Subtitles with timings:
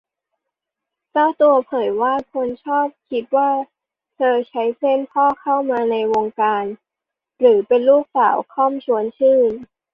[1.11, 3.49] เจ้าตัวเปิดเผยว่า คนชอบคิดว่า
[4.15, 6.65] เธอใช้เส้นพ่อเข้ามาในวงการ
[7.39, 9.51] หรือเป็นลูกสาว ค่อม ชวนชื่น